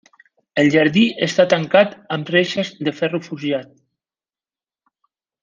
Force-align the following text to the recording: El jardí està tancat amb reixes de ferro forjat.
El 0.61 0.69
jardí 0.75 1.03
està 1.25 1.45
tancat 1.51 1.93
amb 2.17 2.31
reixes 2.37 2.73
de 2.89 2.95
ferro 3.01 3.21
forjat. 3.27 3.71